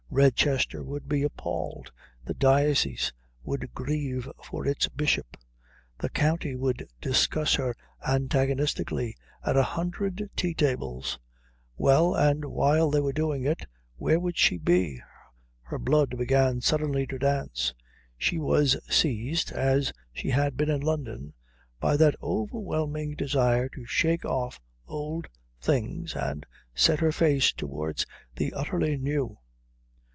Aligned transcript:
Redchester 0.13 0.83
would 0.83 1.07
be 1.07 1.23
appalled. 1.23 1.89
The 2.25 2.33
diocese 2.33 3.13
would 3.45 3.73
grieve 3.73 4.27
for 4.43 4.67
its 4.67 4.89
Bishop. 4.89 5.37
The 5.99 6.09
county 6.09 6.53
would 6.53 6.85
discuss 6.99 7.53
her 7.55 7.73
antagonistically 8.05 9.15
at 9.45 9.55
a 9.55 9.63
hundred 9.63 10.29
tea 10.35 10.53
tables. 10.53 11.17
Well, 11.77 12.13
and 12.13 12.43
while 12.43 12.89
they 12.91 12.99
were 12.99 13.13
doing 13.13 13.45
it, 13.45 13.65
where 13.95 14.19
would 14.19 14.37
she 14.37 14.57
be? 14.57 15.01
Her 15.61 15.79
blood 15.79 16.17
began 16.17 16.59
suddenly 16.59 17.07
to 17.07 17.17
dance. 17.17 17.73
She 18.17 18.37
was 18.37 18.75
seized, 18.93 19.53
as 19.53 19.93
she 20.11 20.31
had 20.31 20.57
been 20.57 20.69
in 20.69 20.81
London, 20.81 21.31
by 21.79 21.95
that 21.95 22.17
overwhelming 22.21 23.15
desire 23.15 23.69
to 23.69 23.85
shake 23.85 24.25
off 24.25 24.59
old 24.87 25.27
things 25.61 26.17
and 26.17 26.45
set 26.75 26.99
her 26.99 27.13
face 27.13 27.53
towards 27.53 28.05
the 28.35 28.51
utterly 28.51 28.97
new. 28.97 29.37